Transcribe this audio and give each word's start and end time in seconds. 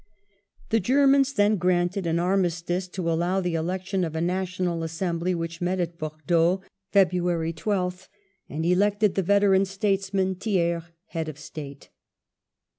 The 0.69 0.79
Germans 0.79 1.31
then 1.31 1.57
granted 1.57 2.07
an 2.07 2.17
armistice 2.17 2.87
to 2.87 3.11
allow 3.11 3.39
the 3.39 3.53
election 3.53 4.03
of 4.03 4.15
a 4.15 4.19
National 4.19 4.81
Assembly 4.81 5.35
which 5.35 5.61
met 5.61 5.79
at 5.79 5.99
Bordeaux 5.99 6.61
(Feb. 6.91 7.13
12th) 7.53 8.07
and 8.49 8.65
elected 8.65 9.13
the 9.13 9.21
veteran 9.21 9.65
statesman, 9.65 10.33
Thiers, 10.33 10.85
head 11.09 11.29
of 11.29 11.35
the 11.35 11.41
State. 11.43 11.89